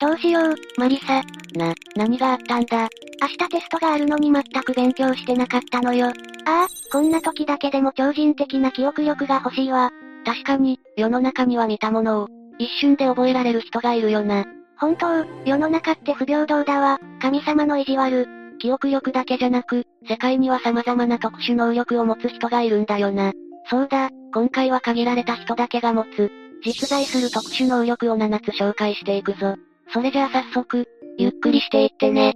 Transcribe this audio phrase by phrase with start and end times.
[0.00, 1.22] どうしよう、マリサ。
[1.54, 2.88] な、何があったんだ。
[3.20, 6.06] 明日テストがあるのに全く勉強してなかったのよ。
[6.06, 6.12] あ
[6.46, 9.90] あ、こんな時だけでも超人的な記憶力が欲しいわ。
[10.24, 14.44] 確かに、世の中には見たものを、一瞬で覚えられる人がいるよな。
[14.76, 17.00] 本当、世の中って不平等だわ。
[17.20, 18.28] 神様の意地悪。
[18.60, 23.32] 記憶力だけじゃなく、世界には様々な特殊能力を持つ人がいるんだよな。
[23.68, 26.30] そうだ、今回は限られた人だけが持つ、
[26.64, 29.56] 実在する特殊能力を7つ紹介していくぞ。
[29.92, 32.34] それじゃあ早速、ゆっくりしていってね。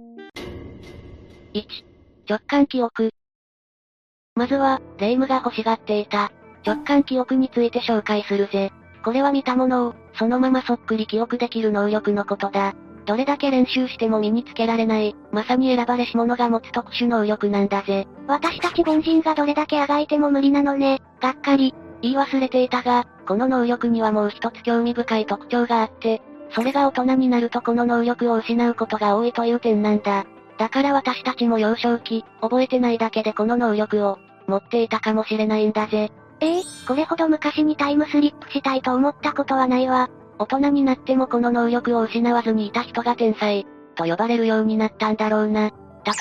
[1.53, 1.63] 1、
[2.27, 3.11] 直感記憶。
[4.35, 6.31] まずは、レイムが欲しがっていた、
[6.65, 8.71] 直感記憶について紹介するぜ。
[9.03, 12.73] これは見たものを、そのままそっくり記憶できる能力のことだ。
[13.05, 18.07] どれだけ練習しても身につけられない、まさに選ばれし者が持つ特殊能力なんだぜ。
[18.27, 21.01] 私たち凡人がどれだけあがいても無理なのね。
[21.21, 21.75] がっかり。
[22.01, 26.21] 言い忘れていたが、この能力にはもう一つ興味深い特徴があって、
[26.53, 30.25] それが大人になるとこの能力を失うことが多いという点なんだ。
[30.57, 36.11] だから私たちも幼少期、覚えてないだけでこの能力を、持っていたかもしれないんだぜ。
[36.41, 40.09] ええー、これほど昔にタイムスリップしたいと思ったことはないわ。
[40.37, 45.71] 大人になってもこの能力を失わずにいた人が天才、と呼ばれるようになったんだろうな。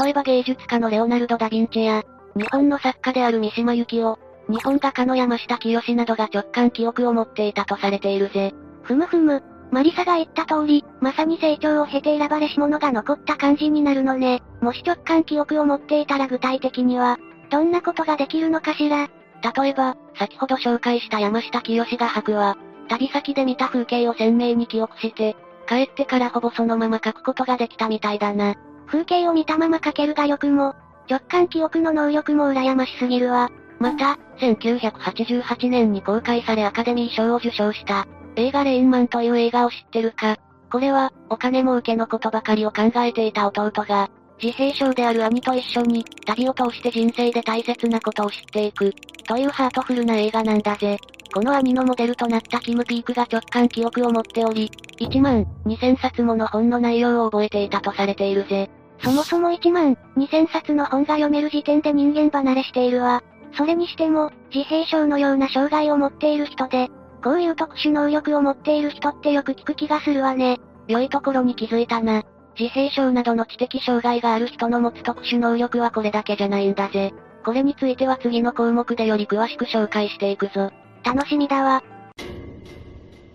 [0.00, 2.04] 例えば芸術家のレオナルド・ダ・ヴィンチや、
[2.36, 8.54] 日本の作家である三島由紀夫、日本画家の山下清などが直感記憶を持っていたとされているぜ。
[8.82, 9.42] ふむふむ、
[9.72, 14.42] マリサが言った通り、まさに成長を経て選ばれし者が残った感じになるのね。
[14.60, 17.18] もし直感記憶を持っていたら具体的には、
[17.50, 19.08] どんなことができるのかしら
[19.56, 22.58] 例えば、先ほど紹介した山下清が吐くは、
[22.88, 25.36] 旅先で見た風景を鮮明に記憶して、
[25.66, 28.54] 帰ってからほぼそのまま書くことができたみたいだな。
[28.86, 30.74] 風景を見たまま書ける画力も、
[31.08, 33.50] 直感記憶の能力も羨ましすぎるわ。
[33.78, 38.06] また、1988年に公開されアカデミー賞を受賞した、
[38.36, 40.38] 映画レインマンという映画を知ってるか
[40.70, 44.10] これは、お金儲けのことばかりを考えていた弟が、
[44.42, 48.92] 自閉症である兄と一緒に、旅を通して人生で大切なことを知っていく、
[49.28, 50.98] というハートフルな映画なんだぜ。
[51.32, 58.70] この兄のモデルとなったキム・ピークが直感記憶を持っており、1万2000冊もの本の内容を覚えていたとされているぜ。
[59.02, 63.22] そもそも1万2000冊の本が読める時点で人間離れしているわ。
[63.56, 66.88] それにしても、自閉症のような障害を持っている人で、
[67.22, 70.60] こういう特殊能力を持っている人ってよく聞く気がするわね。
[70.88, 72.22] 良いところに気づいたな。
[72.58, 77.12] 自閉症などの知的障害がある人の持つ特殊能力はこれだけじゃないんだぜ。
[77.44, 80.70] これについては次の項目でより詳しく紹介していくぞ。
[81.04, 81.82] 楽しみだわ。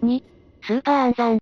[0.04, 0.24] 2、
[0.64, 1.40] スーパー暗算。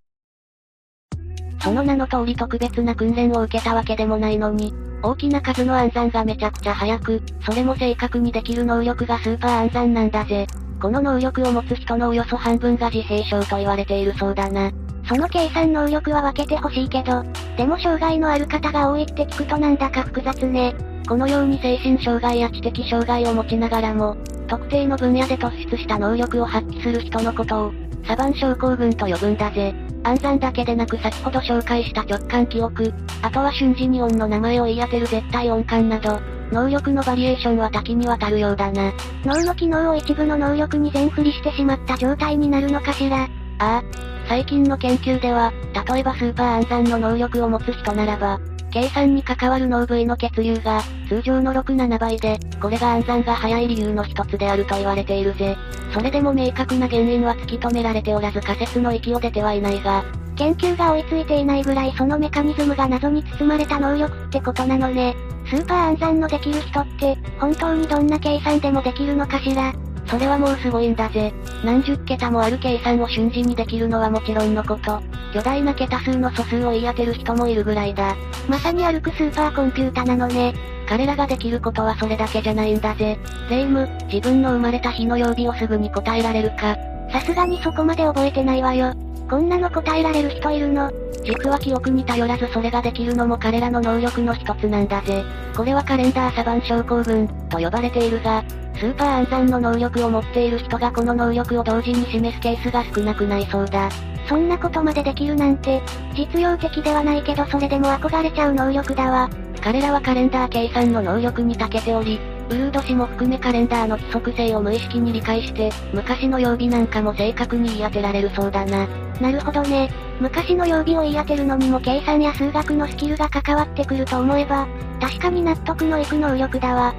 [1.61, 10.47] その名の通り特別な訓練を受けたわけでもないのに、大きな数の暗算がめちゃくちゃ速く、それも正確にできる能力がスーパー暗算なんだぜ。
[10.85, 14.71] この能力を持つ人のおよそ半分が自閉症と言われているそうだな。
[15.09, 17.23] その計算能力は分けてほしいけど、
[17.57, 20.75] でも障害のある方が多いって聞くとなんだか複雑ね。
[21.09, 24.15] このように精神障害や知的障害を持ちながらも、
[24.47, 27.71] 特定の分野で突出した能力を発揮する人のことを、
[28.07, 29.73] サバン症候群と呼ぶんだぜ。
[30.03, 32.93] 暗算だけでなく先ほど紹介した直感記憶、
[33.23, 36.19] あとは瞬時に音の名前を言い当てる絶対音感など、
[36.51, 38.93] 能力のバリエーションは多岐にわたるようだな。
[39.23, 43.23] 脳の機能を一部の能力に全振りしてしまった状態になるのかしら。
[43.23, 43.27] あ
[43.59, 43.83] あ。
[44.27, 45.53] 最近の研究では、
[45.87, 48.39] 例えばスーパー暗算の能力を持つ人ならば、
[48.71, 55.55] 計算に関わる脳部位の血流が、通常の6、7倍で、これが暗算が早い理由の一つであると言われているぜ。
[55.93, 60.03] それでも明確な原因は突き止められておらず仮説の域を出てはいないが、
[60.35, 65.15] 研究が追いついていないぐらいそのメカニズムが謎に包まれた能力ってことなのね。
[65.47, 69.73] スーパー暗算のできる人って、本当にどんな計算でもできるのかしら
[70.07, 71.33] それはもうすごいんだぜ。
[71.63, 75.01] 何十桁もある計算を瞬時にできるのはもちろんのこと、
[75.33, 78.15] 巨大な桁数の素数を言い当てる人もいるぐらいだ。
[78.47, 80.53] まさに歩くスーパーコンピュータなのね。
[80.87, 83.17] 彼らができることはそれだけじゃないんだぜ。
[83.49, 86.77] レイム、自分の生まれた日の曜日をすぐに答えられるか。
[87.11, 88.93] さすがにそこまで覚えてないわよ。
[89.29, 90.91] こんなの答えられる人いるの？
[91.23, 95.23] 実は記憶に頼らずそれができるのも彼らの能力の一つなんだぜ。
[95.57, 98.43] これはカレンダーサバン症候群、と呼ばれているが、
[98.75, 103.89] スーパー暗算の能力を持っている人がこの能力を同時に示すケースが少なくないそうだ。
[104.29, 105.81] そんなことまでできるなんて、
[106.15, 109.29] 実用的ではないけどそれでも憧れちゃう能力だわ。
[109.61, 112.19] 彼らはカレンダー計算の能力に長けており、
[112.49, 118.87] ウルード氏も含めカレンダーの規則性を無意識に理解して、昔の曜日なんかも正確に言い当てられるそうだな。
[119.19, 119.89] なるほどね。
[120.19, 124.67] 昔の曜日を言い当てるのにも計算や数学のスキルが関わってくると思えば、
[125.01, 126.93] 確かに納得のいく能力だわ。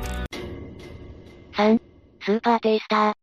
[1.56, 1.80] 3、
[2.22, 3.14] スーパーテイスター。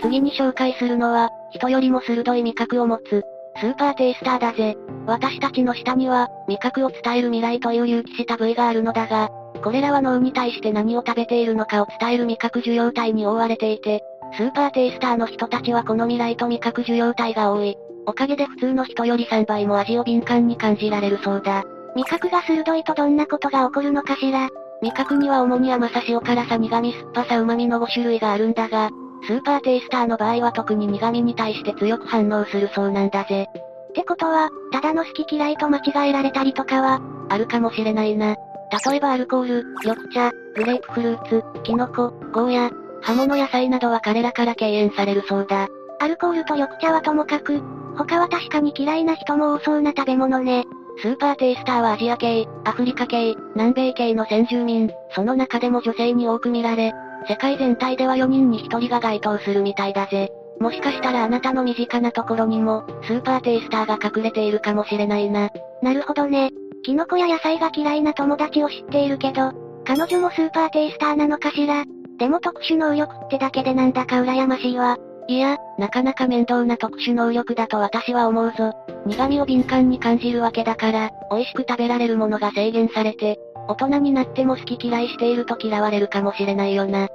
[0.00, 3.22] 次に紹介するのは、人よりも鋭い味覚を持つ、
[3.60, 4.76] スーパーテイスターだぜ。
[5.06, 9.28] 私たちの下には、味覚を伝える未来という隆起した部位があるのだが、
[9.62, 14.02] これらは脳に対して何を食べているのかを伝える味覚受容体に覆われていて、
[14.36, 17.76] スーパーテイスターの人たちはこの未来と味覚受容体が多い。
[18.06, 21.64] おかげで普通の人より3倍も味を敏感に感じられるそうだ。
[21.94, 24.48] 味覚が鋭いとどんなことが起こるのかしら
[24.80, 28.90] 味覚には主に甘さ塩辛さ苦味酸っぱさ旨味の5種類があるんだが、
[29.28, 33.46] スーパーテイスターの場合は特に苦味に対して強く反応するそうなんだぜ。
[33.90, 38.34] ってことは、ただの好き嫌いと間違えられたりとかは、あるかもしれないな。
[38.72, 42.70] 例えばアルコール、緑茶、グレープフルーツ、キノコ、ゴーヤ、
[43.02, 45.68] 葉物野菜などは彼らから敬遠されるそうだ。
[46.00, 47.60] アルコールと緑茶はともかく、
[47.96, 50.64] 他は確かに嫌いな人も多そうな食べ物ね。
[51.02, 56.92] スーパーテイスターはアジア系、アフリカ系、南米系の先住民、その中でも女性に多く見られ、
[57.28, 60.30] 世界全体では4人に1人が該当するみたいだぜ。
[60.60, 65.50] もしかしたらあなたの身近なところにも、スーパーテイスターが隠れているかもしれないな。
[65.82, 66.50] なるほどね。
[66.84, 69.52] キノコや野菜が嫌いな友達を知っているけど、
[69.84, 71.84] 彼女もスーパーテイスターなのかしら？
[72.18, 74.96] でも特殊能力ってだけでなんだか羨ましいわ。
[75.28, 78.72] いや、なかなか面倒な特殊能力だと私は思うぞ。
[79.06, 83.38] 苦味を敏感に感じるわけだから、美味しく食べられるものが制限されて、
[83.68, 87.04] 大人になっても好き嫌いしていると嫌われるかもしれないよな。
[87.04, 87.08] う、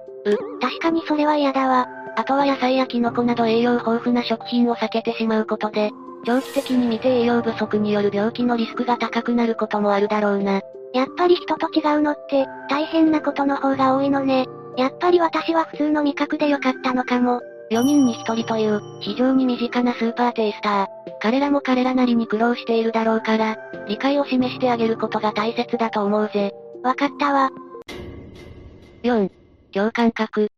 [0.62, 1.88] 確かにそれは嫌だわ。
[2.16, 5.92] あとは野菜やキノコなど栄養豊富な食品を避けてしまうことで、
[6.28, 10.62] 長期的に見て栄養不足による病気のリスクが高くなることもあるだろうな。
[10.94, 14.46] やっぱり人と違うのって、大変なことの方が多いのね。
[14.76, 17.40] やっぱり私は普通の味覚でよかったのかも。
[17.72, 20.88] 4人に1人という、非常に身近なスーパーテイスター。
[21.22, 23.56] 彼らも彼らなりに苦労しているだろうから、
[23.88, 26.54] 理解を示してあげることが大切だと思うぜ。
[26.84, 27.52] わかったわ。
[29.04, 29.32] 4.
[29.72, 30.50] 共感覚。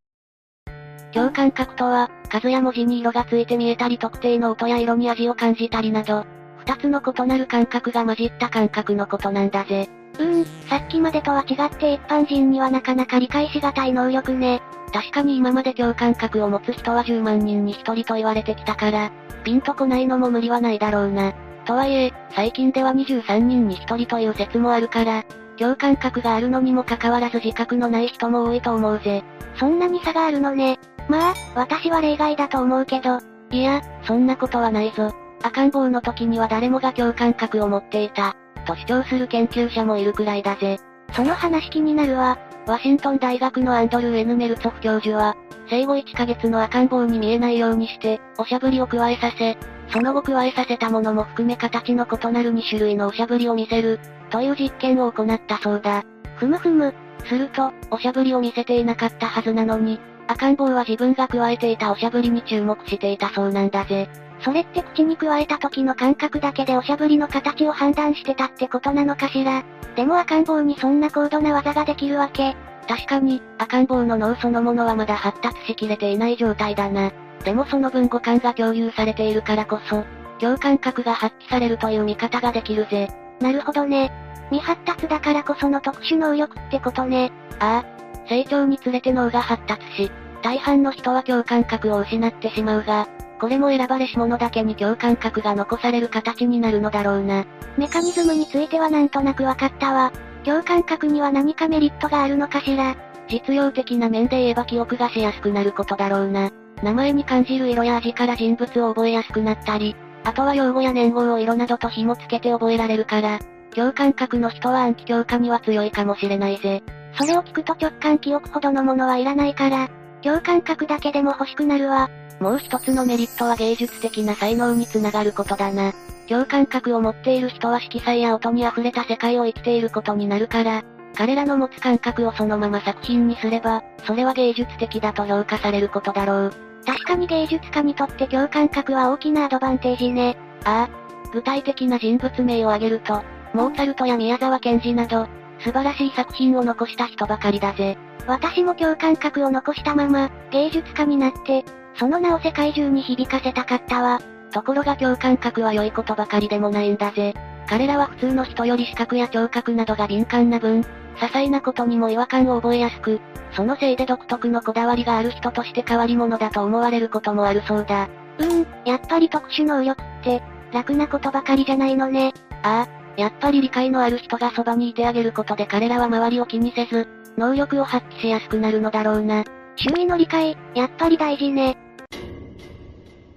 [1.14, 6.26] 共感覚とは、数や文字に色がついて見えたり特定の音や色に味を感じたりなど、
[6.58, 9.90] 二つの異なる感覚が混じった感覚のことなんだぜ。
[10.20, 14.62] うーん、さっきまでとは違って一般人にはなかなか理解しがたい能力ね。
[14.92, 19.12] 確かに今まで共感覚を持つ人は10万人に1人と言われてきたから、
[19.44, 21.34] ピンとこないのも無理はないだろうな。
[21.66, 25.24] とはいえ、最近では23人に1人という説もあるから、
[25.58, 29.24] 共感覚があるのにもかかわらず自覚のない人も多いと思うぜ。
[29.56, 30.80] そんなに差があるのね。
[31.10, 33.20] まあ、私は例外だと思うけど。
[33.52, 35.12] いや、そんなことはないぞ。
[35.42, 38.36] 赤ん坊の時には誰もが共感覚を持っていた。
[38.66, 40.80] と主張する研究者もいるくらいだぜ。
[41.14, 42.38] その話気になるわ。
[42.68, 45.36] ワシントン大学のアンドルー・エヌメルツォフ教授は、
[45.70, 49.58] 生後1ヶ月の赤ん坊に見えないようにして、おしゃぶりを加えさせ、
[49.92, 56.04] その後加えさせたものも含め形の異なる2種類のおしゃぶりを見せる、という実験を行ったそうだ。
[56.36, 56.94] ふむふむ。
[57.26, 60.00] すると、おしゃぶりを見せていなかったはずなのに、
[60.30, 64.08] 赤ん坊は自分が加えていたおしゃぶりに注目していたそうなんだぜ。
[64.42, 69.64] それって口に加えた時の感覚だけでおしゃぶりの形を判断してたってことなのかしら。
[69.96, 72.56] でも赤ん坊にそんな高度な技ができるわけ。
[72.88, 77.12] 確かに、赤ん坊の脳そのものはまだ発達しきれていない状態だな。
[77.44, 80.04] でもその分五感が共有されているからこそ、
[80.40, 83.10] 共感覚が発揮されるという見方ができるぜ。
[83.42, 84.12] なるほどね。
[84.52, 87.32] 未発達だからこその特殊能力ってことね。
[87.60, 87.99] ああ。
[88.30, 93.08] 成長につれて脳が発達し、大半の人は共感覚を失ってしまうが、
[93.40, 97.46] これも選ばれし者だけに共感覚が残される形になるのだろうな。
[97.78, 100.12] メカニズムについてはなんとなくわかったわ。
[100.44, 102.96] 共感覚には何かメリットがあるのかしら。
[103.30, 106.52] 実用的な面で言えば記憶がしやすくなることだろうな。
[106.84, 113.40] 名前に感じる色や味から人物を覚えやすくなったり、あとは用語や年号を色などと紐付けて覚えられるから、
[113.74, 116.84] 共感覚の人は暗記強化には強いかもしれないぜ。
[117.14, 119.90] それを聞くと直感記憶ほどのものはいらないから、
[120.22, 122.10] 共感覚だけでも欲しくなるわ。
[122.40, 125.94] もう一つのメリットは芸術的な才能につながることだな。
[126.28, 130.84] 共感覚を持っている人は色彩や音に溢れた世界を生きていることになるから、
[131.16, 136.54] 彼らの持つ感覚をそのまま作品にすれば、それは芸術的だと評価されることだろう。
[136.86, 140.38] 確かに芸術家にとって共感覚は大きなアドバンテージね。
[140.64, 141.00] ああ。
[141.32, 143.22] 具体的な人物名を挙げると、
[143.54, 145.28] モーツァルトや宮沢賢治など、
[145.60, 147.98] 素晴らしい作品を残した人ばかりだぜ。
[148.28, 154.20] 私も共感覚を残したまま、芸術家になって、その名を世界中に響かせたかったわ。
[154.52, 157.34] ところが共感覚は良いことばかりでもないんだぜ。
[157.68, 160.82] 彼らは普通の人より視覚や聴覚などが敏感な分、
[161.18, 163.20] 些細なことにも違和感を覚えやすく、
[163.52, 168.08] そのせいで独特のこだわりがある人として変わり者だと思われることもあるそうだ。
[168.40, 172.34] うーん、やっぱり特殊能力って、楽なことばかりじゃないのね。
[172.64, 177.06] ああ、やっぱり理解のある人がそばにいてあげることで彼らは周りを気にせず、
[177.38, 179.44] 能力を発揮しやすくなるのだろうな。
[179.76, 181.78] 周囲の理解、やっぱり大事ね。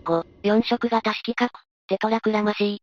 [0.04, 1.50] 5、4色型色覚、
[1.88, 2.80] テトラクラマシ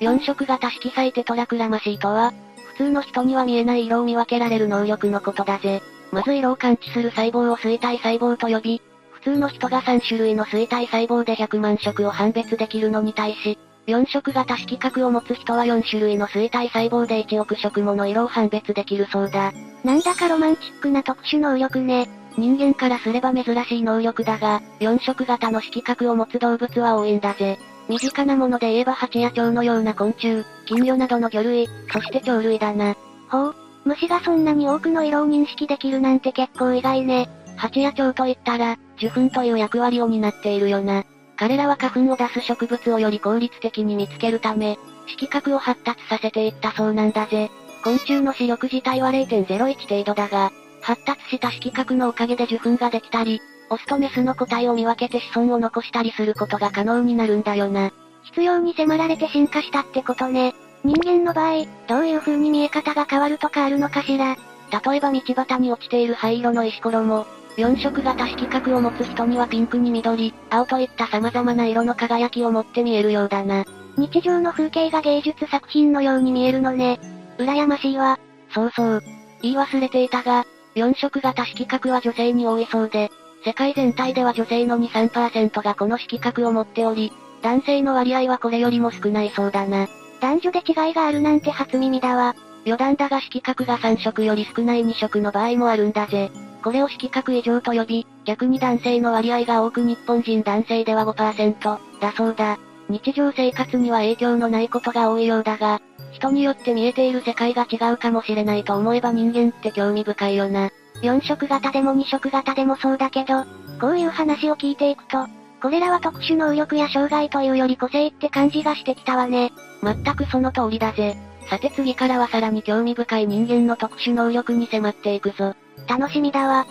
[0.00, 0.06] ー。
[0.06, 2.32] 4色型色彩テトラクラマシーとは、
[2.76, 5.82] 普通の人には見えない色を見分けられる能力のことだぜ。
[6.12, 8.80] まず色を感知する細胞を衰体細胞と呼び、
[9.10, 19.52] 普通の人が3種類の衰体細胞で100万色を判別できるのに対し、4色型色覚を持つ人は4種類の衰体細胞で1億色もの色を判別できるそうだ。
[19.84, 22.08] なんだかロマンチックな特殊能力ね。
[22.36, 27.58] 人間からすれば珍しい能力だが、4色型の色覚を持つ動物は多いんだぜ。
[27.88, 32.96] 身近なもので言えば蜂や蝶のような昆虫、金魚などの魚類、そして鳥類だな。
[33.28, 37.28] ほう、虫がそんなに多くの色を認識できるなんて結構意外ね。
[37.56, 41.04] 蜂や蝶といったら、受粉という役割を担っているよな。
[41.36, 47.50] 彼らは花粉を出す植物をより効率的に見つけるため、色覚を発達させていったそうなんだぜ。
[47.82, 57.90] 昆虫の視力自体は0.01程度だが、発達した色覚のおかげで受粉ができたり、オスとメスの個体を見分けて子孫を残したりすることが可能になるんだよな。
[58.24, 60.54] 必要に迫られて進化したってことね。
[60.84, 64.36] 人間の場合、どういう風に見え方が変わるとかあるのかしら。
[64.84, 73.64] 例えば道端に落ちている灰色の石ころも、4色型色覚を持つ人にはピンクに緑、青といった様々な色の輝きを持って見えるようだな。
[73.96, 76.98] 日常の風景が芸術作品のように見えるのね。
[77.38, 78.18] 羨ましいわ。
[78.52, 79.02] そうそう。
[79.42, 83.10] 言い忘れていたが、4色型色覚は女性に多いそうで、
[83.44, 89.86] 世界全体では女性の2、3%がこの色覚を持っており、男性の割合はこれよりも少ないそうだな。
[90.20, 92.34] 男女で違いがあるなんて初耳だわ。
[92.66, 96.30] 余談だが色覚が3色より少ない2色の場合もあるんだぜ。
[96.64, 102.58] これを色覚異常と呼び、逆に男性の割合が多く日本人男性では5%、だそうだ。
[102.88, 110.70] 日常生活には影響のないことが多いようだが、人によって見えている世界が違うかもしれないと思えば人間って興味深いよな。
[111.02, 113.44] 4色型でも2色型でもそうだけど、
[113.78, 115.26] こういう話を聞いていくと、
[115.60, 119.52] これらは特殊能力や障害というより個性って感じがしてきたわね。
[119.82, 121.14] 全くその通りだぜ。
[121.48, 125.54] さて次からはさらに興味深い人間の特殊能力に迫っていくぞ。
[125.86, 126.66] 楽しみだわ。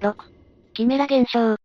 [0.00, 0.14] 6.
[0.74, 1.56] キメラ現象。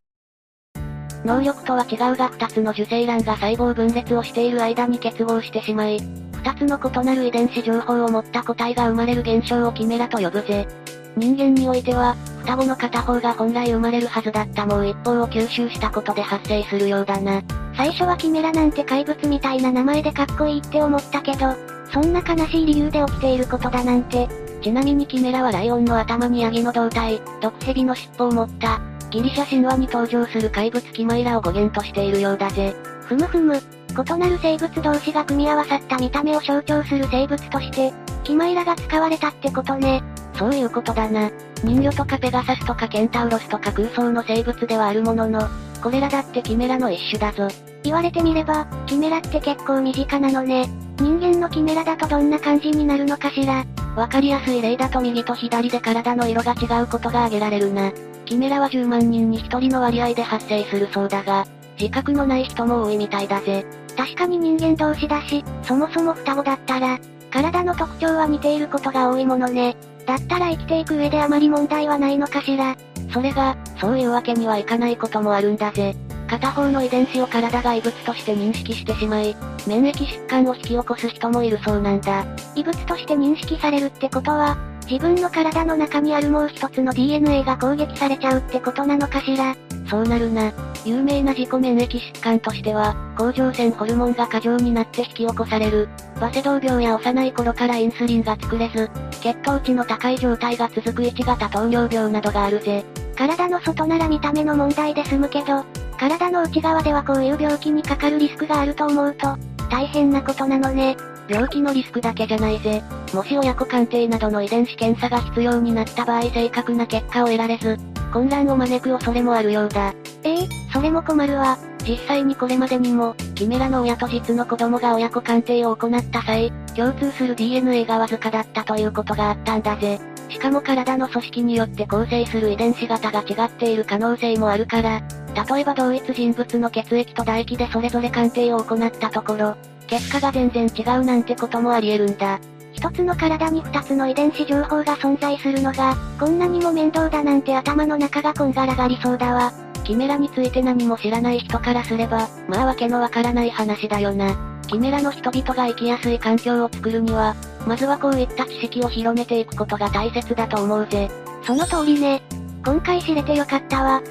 [1.23, 10.67] 能力とは違うが2つの受精卵が細胞分裂をしている間に結合してしまい、2つの異なる遺伝子情報を持った個体が生まれる現象をキメラと呼ぶぜ。
[11.15, 17.41] 人間においては、双子の片方が本来生まれるはずだったもう一方を吸収したことで発生するようだな。
[17.75, 21.53] 最初はキメラなんて怪物みたいな名前でかっこいいって思ったけど、
[21.91, 24.27] そんな悲しい理由で起きていることだなんて。
[24.63, 28.79] ちなみにキメラはライオンの頭にヤギの胴体、毒蛇の尻尾を持った、
[29.09, 32.73] ギリシャ神話に登場する怪物キマイラを語源としているようだぜ。
[33.01, 37.93] ふむふむ、異なる生物同士が組み合わさった見た目を象徴する生物として、
[38.23, 40.01] キマイラが使われたってことね。
[40.35, 41.29] そういうことだな。
[41.63, 45.47] 人魚とかペガサスとかケンタウロスとか空想の生物ではあるものの、
[45.81, 47.47] これらだってキメラの一種だぞ。
[47.83, 50.67] 言われてみれば、キメラって結構身近なのね。
[50.99, 53.65] 人間のキメラだとどんな感じになるのかしら。
[53.95, 57.91] わかりやすい例だと右と左で体の色が違うことが挙げられるな。
[58.25, 61.45] キメラは10万人に1人の割合で発生するそうだが、
[61.79, 63.65] 自覚のない人も多いみたいだぜ。
[63.97, 66.99] 確かに人間同士だし、そもそも双子だったら、
[67.31, 69.75] 体の特徴は似ていることが多いものね。
[70.05, 72.75] だったら生きていく上であまり問題はないのかしら。
[73.11, 75.95] それが、そういうわけにはいかないこともあるんだぜ。
[76.27, 79.35] 片方の遺伝子を体が異物として認識してしまい、
[79.67, 82.25] 免疫疾患を引き起こす人もいるそうなんだ。
[82.55, 84.57] 異物として認識されるってことは、
[84.89, 89.55] 自分の体の中にあるもう一つの DNA が攻撃されちゃうってことなのかしら。
[89.93, 90.51] そうなるな。
[90.85, 95.87] 有名な自己免疫疾患としては、甲状腺ホルモンが過剰になって引き起こされる、
[96.19, 98.89] バセドウ病や幼い頃からインスリンが作れず、
[99.21, 102.83] 血糖値の高い状態が続く1型糖尿病などがあるぜ。
[103.15, 105.63] 体の外なら見た目の問題で済むけど、
[105.99, 109.37] 体の内側ではこういう病気にかかるリスクがあると思うと、
[109.69, 110.97] 大変なことなのね。
[111.29, 112.81] 病気のリスクだけじゃないぜ。
[113.13, 117.77] もし親子鑑定などの遺伝子検査が必要になった場合正確な結果を得られず、
[118.13, 119.91] 混乱を招く恐れもあるようだ。
[120.23, 121.57] ええー、それも困るわ。
[121.83, 129.99] 実際にこれまでにも、キメラの親と実の子供が親子鑑定を行った際、共通する DNA がわずかだったということがあったんだぜ。
[130.29, 135.01] しかも体の組織によって構成する遺伝子型が違っている可能性もあるから、
[135.49, 139.55] 例えば同一人物の血液と唾液でそれぞれ鑑定を行ったところ、
[139.87, 142.39] 結果が全然違うなんてこともあり得るんだ。
[142.83, 149.53] 一つの体に二つの遺伝子情報が存在するのが、こんなにも面倒だなんて頭の中がこんがらがりそうだわ。
[149.85, 154.35] キメラについて何も知らない人からすれば、まあわけのわからない話だよな。
[154.67, 161.09] キメラの人々が生きやすい環境を作るには、まずはこういった知識を広めていくことが大切だと思うぜ。
[161.43, 162.21] その通りね。
[162.65, 164.01] 今回知れてよかったわ。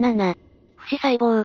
[0.00, 0.34] 7.
[0.76, 1.44] 不死細胞。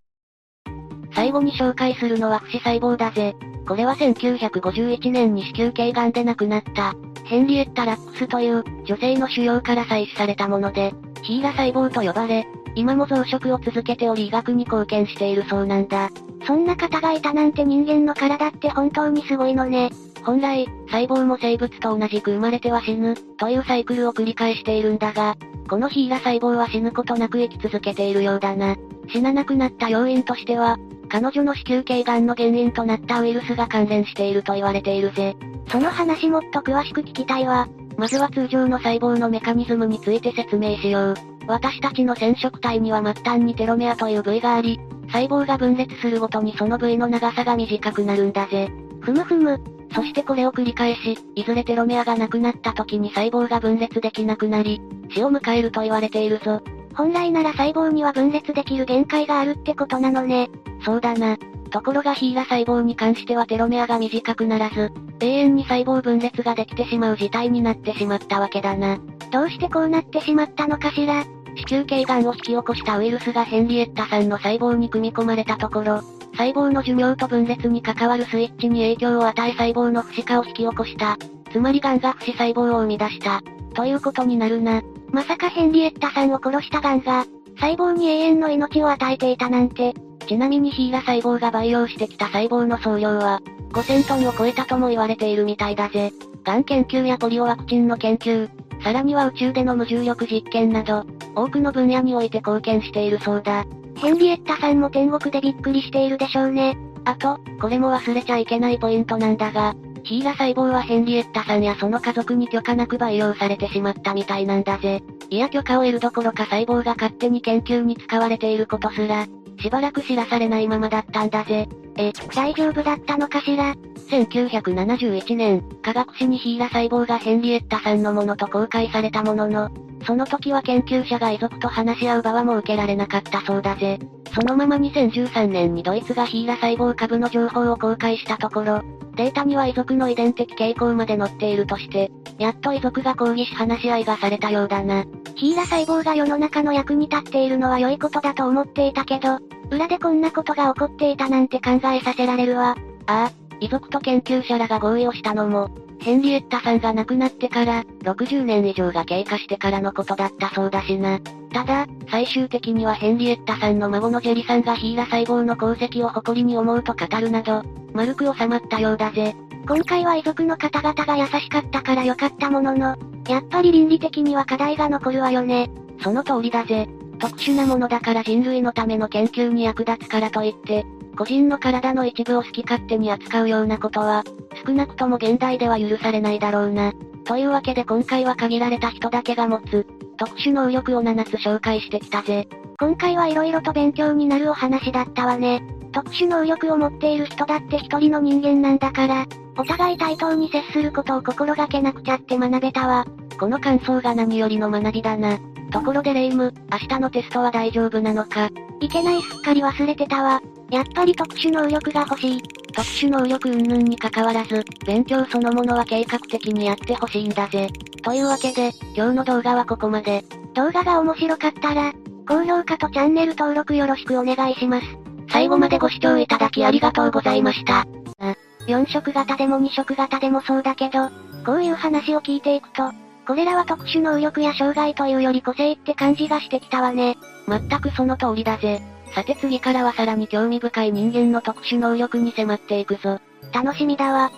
[1.13, 3.35] 最後に紹介するのは不死細胞だぜ。
[3.67, 6.93] これは1951年に子宮頸がんで亡くなった、
[7.25, 16.09] ヘンリエッタ・ラックスという女性の腫瘍から採取されたもので、ヒーラ細胞と呼ばれ、今も増殖を続けており医学に貢献しているそうなんだ。
[16.45, 19.91] そんな方がいたなんて人間の体って本当にすごいのね。
[20.23, 25.35] 本来、細胞も生物と同じく生まれては死ぬ、というサイクルを繰り返しているんだが、
[25.69, 28.75] このヒーラ細胞は死ぬことなく生き続けているようだな。
[29.09, 30.77] 死ななくなった要因としては、
[31.09, 35.35] 彼女の子宮頸がんの原因となったウイルスが関連していると言われているぜ。
[35.69, 37.67] その話もっと詳しく聞きたいわ。
[37.97, 41.15] まずは通常の細胞のメカニズムについて説明しよう。
[41.47, 48.71] 私たちの染色体には末端にテロメアという部位があり、細胞が分裂するごとにその部位の長さが短くなるんだぜ。
[49.01, 49.61] ふむふむ。
[49.93, 54.81] そしてこれを繰り返し、いずれテロメアがなくなった時に細胞が分裂できなくなり、
[55.11, 56.61] 死を迎えると言われているぞ。
[56.95, 60.49] 本来なら細胞には分裂できる限界があるってことなのね。
[60.83, 61.37] そうだな。
[61.69, 68.99] ところがヒーラ細胞に関してはテロメアが短くならず、永遠に細胞分裂ができてしまう事態になってしまったわけだな。
[69.31, 76.01] どうしてこうなってしまったのかしら子宮頸がんを引き起こしたウイルスがヘンリエッタさんの細胞に組み込まれたところ、
[76.33, 81.17] 細胞の寿命と分裂に関わるスイッチに影響を与え細胞の不死化を引き起こした。
[81.51, 83.41] つまり癌が不死細胞を生み出した。
[83.75, 84.81] ということになるな。
[85.11, 87.25] まさかヘンリエッタさんを殺した癌が、
[87.57, 89.93] 細胞に永遠の命を与えていたなんて。
[90.27, 93.41] ちなみにヒーラ細胞が培養してきた細胞の総量は、
[93.73, 96.11] 5000トンを超えたとも言われているみたいだぜ。
[96.43, 98.49] 癌研究やポリオワクチンの研究、
[98.83, 101.05] さらには宇宙での無重力実験など、
[101.35, 103.65] 多くの分野において貢献しているそうだ。
[103.97, 106.77] ヘンリエッタさんも天国でびっくりしているでしょうね。
[107.05, 115.01] あと、これも忘れちゃいけないポイントなんだが、ヒーラ細胞はヘンリエッタさんやその家族に許可なく培養されてしまったみたいなんだぜ。
[115.29, 119.25] いや許可を得るどころか細胞が勝手に研究に使われていることすら、
[119.61, 121.67] しばらく知らされないままだったんだぜ。
[121.95, 123.75] え、大丈夫だったのかしら
[124.09, 129.69] ？1971年、科学誌にヒーラ細胞がヘンリエッタさんのものと公開されたものの、
[130.05, 133.99] その時は研究者が遺族と話し合う場は設けられなかったそうだぜ。
[134.33, 138.81] そのまま2013年にドイツがヒーラ細胞株の情報を公開したところ、
[139.15, 145.05] データには遺族の遺伝的傾向まで載っているとして、やっと遺族が抗議し話し合いがされたようだな。
[145.35, 149.37] ヒーラ細胞が世の中の役に立っているのは良いことだと思っていたけど、
[149.69, 152.75] 裏でこんなことが起こっていたなんて考えさせられるわ。
[153.05, 155.69] ああ、遺族と研究者らが合意をしたのも、
[156.03, 161.21] ヘンリエッタさんが亡くなってから、60年以上が経過してからのことだったそうだしな。
[161.53, 167.63] ただ、最終的にはヘンリエッタさんの孫のジェリさんがヒーラ細胞の功績を誇りに思うと語るなど、
[167.93, 169.33] 丸く収まったようだぜ。
[169.65, 172.97] 今回は遺族の方々が優しかったから良かったものの、
[173.29, 175.71] やっぱり倫理的には課題が残るわよね。
[176.01, 176.89] その通りだぜ。
[177.17, 180.85] 特殊なものだから人類のための研究に役立つからといって、
[181.15, 184.23] 個人の体の一部を好き勝手に扱うようなことは、
[184.65, 186.93] 少なくとも現代では許されないだろうな。
[187.25, 189.85] というわけで今回は限られた人だけが持つ、
[190.17, 192.47] 特殊能力を7つ紹介してきたぜ。
[192.79, 195.63] 今回は色々と勉強になるお話だったわね。
[195.91, 199.25] 特殊能力を持っている人だって一人の人間なんだから、
[199.57, 203.05] お互い対等に接することを心がけなくちゃって学べたわ。
[203.39, 205.37] この感想が何よりの学びだな。
[205.71, 208.49] ところでレイム、明日のテストは大丈夫なのか
[208.79, 210.41] いけないすっかり忘れてたわ。
[210.73, 212.41] やっぱり特殊能力が欲しい。
[212.73, 217.69] 特殊能力云々に関わらず、勉強そのものは計画的にやってほしいんだぜ。
[218.01, 220.25] というわけで、今日の動画はここまで。
[220.55, 221.93] 動画が面白かったら、
[222.27, 224.87] 高評価とチャンネル登録よろしくお願いします。
[225.29, 227.81] 最後までご視聴いただきありがとうございました。
[228.17, 231.09] あ、4色型でも2色型でもそうだけど、
[231.45, 232.91] こういう話を聞いていくと、
[233.27, 237.15] これらは特殊能力や障害というより個性って感じがしてきたわね。
[237.47, 238.81] 全くその通りだぜ。
[239.13, 243.19] さて次からはさらに興味深い人間の特殊能力に迫っていくぞ。
[243.51, 244.31] 楽しみだわ。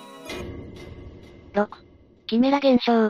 [1.54, 1.68] 6.
[2.28, 3.10] キメラ現象。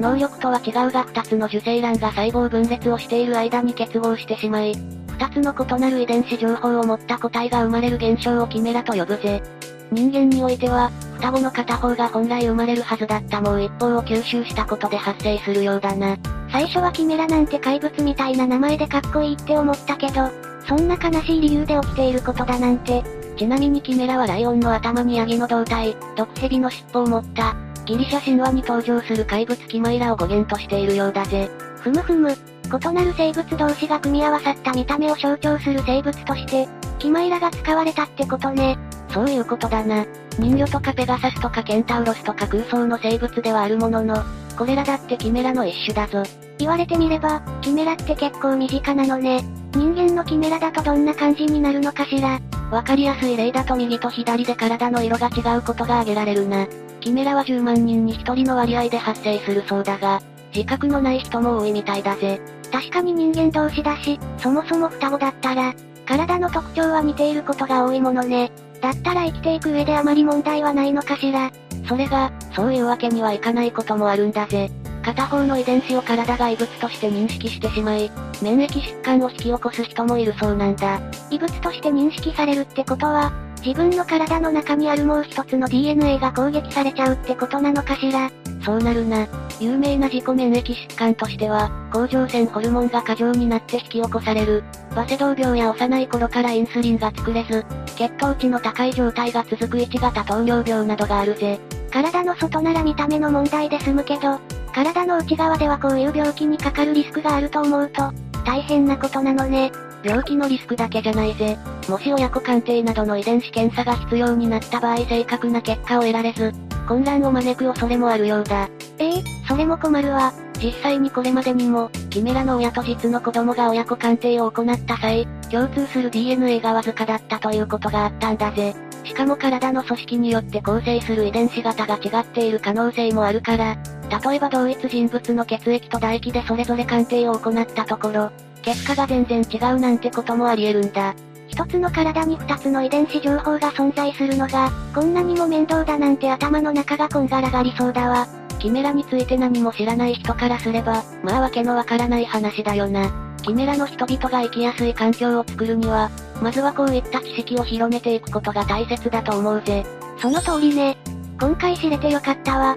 [0.00, 9.42] 能力とは違うが2つの受精卵が細胞分裂をしている間に結合してしまい、2つの異なる遺伝子情報を持った個体が生まれる現象をキメラと呼ぶぜ。
[9.90, 16.16] 人間においては、双子の片方が本来生まれるはずだったもう一方を吸収したことで発生するようだな。
[16.52, 20.28] 最初はキメラなんて怪物みたいな名前でかっこいいって思ったけど、
[20.68, 23.02] そんな悲しい理由で起きていることだなんて。
[23.34, 31.50] ちなみにキメラはライオンの頭にヤギの胴体、毒蛇の尻尾を持った、ギリシャ神話に登場する怪物キマイラを語源としているようだぜ。
[31.80, 38.78] ふむふむ、異なる生物同士が組み合わさった見た目を象徴する生物として、キマイラが使われたってことね。
[39.10, 40.06] そういうことだな。
[40.38, 44.22] 人魚とかペガサスとかケンタウロスとか空想の生物ではあるものの、
[44.56, 46.22] これらだってキメラの一種だぞ。
[46.58, 49.42] 言われてみれば、キメラって結構身近なのね。
[49.74, 52.40] 人間のキメラだとどんな感じになるのかしら。
[52.70, 56.66] わかりやすい例だと右と左で体の色が違うことが挙げられるな。
[57.00, 60.20] キメラは10万人に1人の割合で発生するそうだが、
[60.54, 62.40] 自覚のない人も多いみたいだぜ。
[62.70, 65.74] 確かに人間同士だし、そもそも双子だったら、
[66.06, 68.50] 体の特徴は似ていることが多いものね。
[68.80, 71.50] だったら生きていく上であまり問題はないのかしら。
[71.88, 74.70] それが、そういうわけにはいかないこともあるんだぜ。
[75.02, 78.10] 片方の遺伝子を体が異物として認識してしまい、
[78.40, 81.00] 免疫疾患を引き起こす人もいるそうなんだ。
[81.30, 83.32] 異物として認識されるってことは、
[83.64, 88.30] 自分の体の中にあるもう一つの DNA が攻撃されちゃうってことなのかしら。
[88.64, 89.26] そうなるな。
[89.60, 94.62] 有名な自己免疫疾患としては、甲状腺ホルモンが過剰になって引き起こされる、
[94.94, 97.64] バセドウ病や幼い頃からインスリンが作れず、
[97.96, 101.60] 血糖値の高い状態が続く1型糖尿病などがあるぜ。
[101.90, 104.40] 体の外なら見た目の問題で済むけど、
[104.72, 108.10] 体の内側ではこういう病気にかかるリスクがあると思うと、
[108.44, 109.70] 大変なことなのね。
[110.04, 111.56] 病気のリスクだけじゃないぜ。
[111.88, 116.52] もし親子鑑定などの遺伝子検査が必要になった場合正確な結果を得られず、
[116.88, 118.68] 混乱を招く恐れもあるようだ。
[118.98, 120.32] ええー、それも困るわ。
[120.60, 128.74] 実際にこれまでにも、キメラの親と実の子供が親子鑑定を行った際、共通する DNA がわずかだったということがあったんだぜ。
[129.04, 133.76] しかも体の組織によって構成する遺伝子型が違っている可能性もあるから、
[134.24, 138.30] 例えば同一人物の血液と唾液でそれぞれ鑑定を行ったところ、
[138.62, 141.14] 結果が全然違うなんてこともあり得るんだ。
[141.48, 148.26] 一つの体に二つの遺伝子情報が存在するのが、こんなにも面倒だなんて頭の中がこんがらがりそうだわ。
[148.58, 153.10] キメラについて何も知らない人からすれば、まあわけのわからない話だよな。
[153.42, 159.84] キメラの人々が生きやすい環境を作るには、まずはこういった知識を広めていくことが大切だと思うぜ。
[160.18, 160.96] その通りね。
[161.40, 162.76] 今回知れてよかったわ。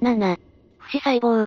[0.00, 0.36] 7.
[0.78, 1.46] 不死細胞。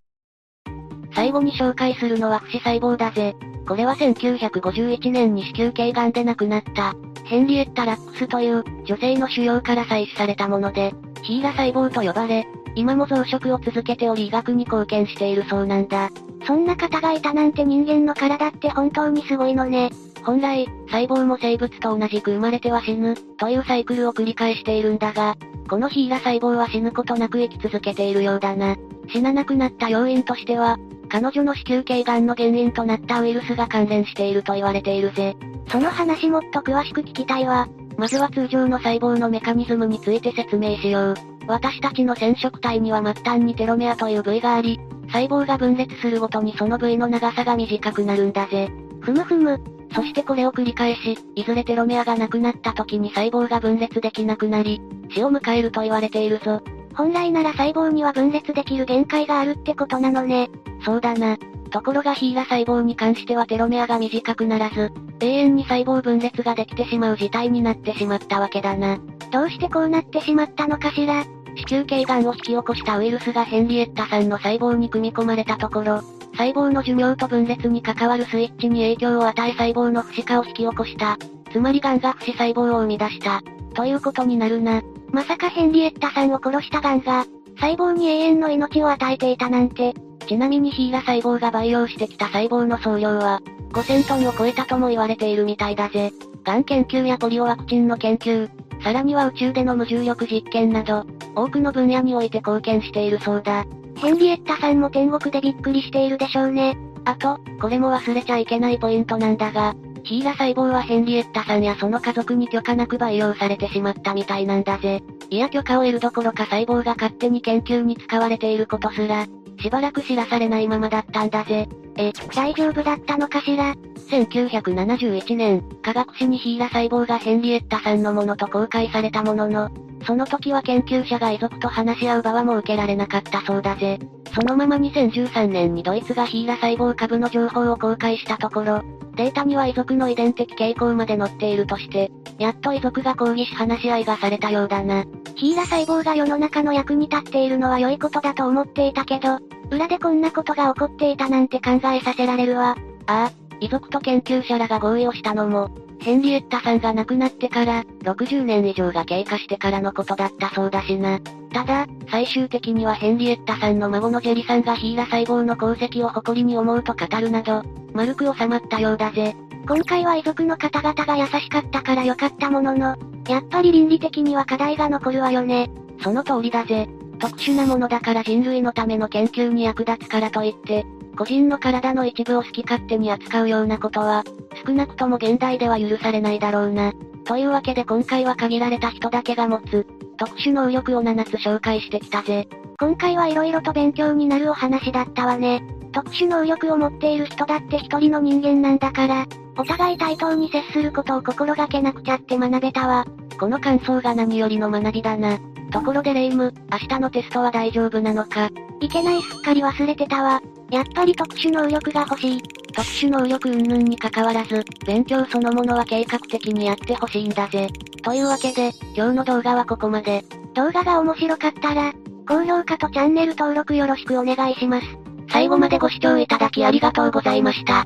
[1.13, 3.35] 最後に紹介するのは不死細胞だぜ。
[3.67, 16.09] これは1951年に子宮頸がんで亡くなった、ヘンリエッタ・ラックスという女性の腫瘍から採取されたもので、ヒーラ細胞と呼ばれ、今も増殖を続けており医学に貢献しているそうなんだ。
[16.45, 19.89] そんな方がいたなんて人間の体って本当にすごいのね。
[20.23, 25.35] 本来、細胞も生物と同じく生まれては死ぬ、というサイクルを繰り返しているんだが、
[25.69, 28.75] このヒーラ細胞は死ぬことなく生き続けているようだな。
[29.09, 30.77] 死ななくなった要因としては、
[31.09, 35.35] 彼女の子宮頸がんの原因となったウイルスが関連していると言われているぜ。
[35.69, 37.67] その話もっと詳しく聞きたいわ。
[37.97, 41.36] まずは通常の細胞のメカニズムについて説明しよう。
[41.47, 48.69] 私たちの染色体には末端にテロメアという部位があり、細胞が分裂するごとにその部位の長さが短くなるんだぜ。
[48.99, 49.61] ふむふむ。
[49.95, 56.61] そしてこれを繰り返し、いずれテロメアがなくなった時に細胞が分裂できなくなり、死を迎えると言われているぞ。
[56.93, 60.49] 本来なら細胞には分裂できる限界があるってことなのね。
[60.83, 61.37] そうだな。
[61.69, 68.97] ところがヒーラ細胞に関してはテロメアが短くならず、永遠に細胞分裂ができてしまう事態になってしまったわけだな。
[69.31, 71.25] どうしてこうなってしまったのかしら
[71.57, 76.01] 子宮頸がんを引き起こしたウイルスがヘンリエッタさんの細胞に組み込まれたところ、
[76.33, 81.17] 細胞の寿命と分裂に関わるスイッチに影響を与え細胞の不死化を引き起こした。
[81.51, 83.41] つまり癌が不死細胞を生み出した。
[83.73, 84.81] ということになるな。
[85.11, 87.25] まさかヘンリエッタさんを殺した癌が、
[87.59, 89.93] 細胞に永遠の命を与えていたなんて。
[90.27, 93.41] ちなみにヒーラ細胞が培養してきた細胞の総量は、
[93.71, 96.11] 5000トンを超えたとも言われているみたいだぜ。
[96.43, 98.49] がん研究やポリオワクチンの研究、
[98.83, 101.05] さらには宇宙での無重力実験など、
[101.37, 103.65] 多くの分野において貢献しているそうだ。
[103.97, 106.75] ヘンリエッタさんも天国でびっくりしているでしょうね。
[107.05, 115.03] あと、これも忘れちゃいけないポイントなんだが、ヒーラ細胞はヘンリエッタさんやその家族に許可なく培養されてしまったみたいなんだぜ。
[115.29, 119.27] いや許可を得るどころか細胞が勝手に研究に使われていることすら、
[119.59, 121.67] しばらく知らされないままだったんだぜ。
[121.97, 123.75] え、大丈夫だったのかしら
[124.09, 129.69] ？1971年、科学誌にヒーラ細胞がヘンリエッタさんのものと公開されたものの、
[130.05, 133.99] その時は研究者が遺族と話し合う場は設けられなかったそうだぜ。
[134.33, 138.81] そのまま2013年にドイツがヒーラ細胞株の情報を公開したところ、
[139.15, 145.05] データには遺族の遺伝的傾向まで載っているとして、やっと遺族が抗議し話し合いがされたようだな。
[145.35, 149.39] ヒーラ細胞が世の中の役に立っているのは良いことだと思っていたけど、
[149.71, 152.75] 裏でこんなことが起こっていたなんて考えさせられるわ。
[153.07, 161.19] ああ、遺族と研究者らが合意をしたのも、ヘンリエッタさんが亡くなってから、60年以上が経過してからのことだったそうだしな。
[161.51, 169.35] ただ、最終的にはヘンリエッタさんの孫のジェリさんがヒーラ細胞の功績を誇りに思うと語るなど、丸く収まったようだぜ。
[169.67, 172.95] 今回は遺族の方々が優しかったから良かったものの、
[173.27, 175.69] やっぱり倫理的には課題が残るわよね。
[176.01, 176.87] その通りだぜ。
[177.19, 180.85] 特殊なものだから人類のための研究に役立つからといって、
[181.17, 184.23] 個人の体の一部を好き勝手に扱うようなことは、
[184.65, 186.93] 少なくとも現代では許されないだろうな。
[187.25, 189.85] というわけで今回は限られた人だけが持つ、
[190.17, 192.47] 特殊能力を7つ紹介してきたぜ。
[192.79, 195.63] 今回は色々と勉強になるお話だったわね。
[195.91, 199.25] 特殊能力を持っている人だって一人の人間なんだから、
[199.57, 203.05] お互い対等に接することを心がけなくちゃって学べたわ。
[203.39, 205.39] この感想が何よりの学びだな。
[205.71, 208.49] ところでレイム、明日のテストは大丈夫なのか
[208.79, 210.41] いけないすっかり忘れてたわ。
[210.71, 212.41] やっぱり特殊能力が欲しい。
[212.73, 217.69] 特殊能力云々に関わらず、勉強そのものは計画的にやって欲しいんだぜ。
[218.03, 220.23] というわけで、今日の動画はここまで。
[220.53, 221.93] 動画が面白かったら、
[222.27, 224.87] 高評価とチャンネル登録よろしくお願いします。
[225.31, 227.85] 最後までご視聴いただきありがとうございました。